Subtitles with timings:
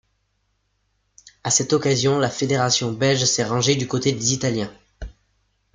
[1.43, 4.73] À cette occasion la fédération belge s'est rangée du côté des Italiens.